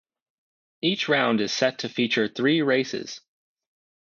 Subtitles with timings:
[0.81, 3.21] Each round is set to feature three races.